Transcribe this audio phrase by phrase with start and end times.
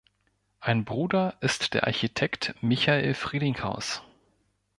[0.61, 4.01] Ein Bruder ist der Architekt Michael Frielinghaus.